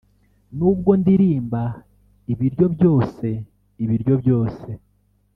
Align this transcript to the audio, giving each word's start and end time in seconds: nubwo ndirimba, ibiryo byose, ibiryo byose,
nubwo 0.57 0.91
ndirimba, 1.01 1.61
ibiryo 2.31 2.65
byose, 2.75 3.27
ibiryo 3.83 4.13
byose, 4.21 4.69